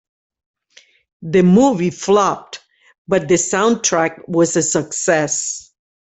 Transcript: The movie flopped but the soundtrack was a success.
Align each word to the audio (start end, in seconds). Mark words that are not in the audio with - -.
The 1.21 1.43
movie 1.43 1.91
flopped 1.91 2.61
but 3.07 3.27
the 3.27 3.35
soundtrack 3.35 4.27
was 4.27 4.55
a 4.57 4.63
success. 4.63 5.71